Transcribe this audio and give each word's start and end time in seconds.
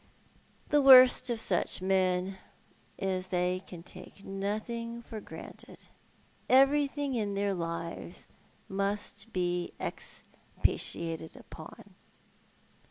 The 0.69 0.81
worst 0.81 1.29
of 1.29 1.39
such 1.39 1.79
men 1.79 2.39
is 2.97 3.27
that 3.27 3.37
they 3.37 3.63
can 3.67 3.83
take 3.83 4.25
nothing 4.25 5.03
for 5.03 5.21
granted. 5.21 5.85
Everything 6.49 7.13
in 7.13 7.35
their 7.35 7.53
lives 7.53 8.25
must 8.67 9.31
be 9.31 9.73
expatiated 9.79 11.35
upon." 11.37 11.93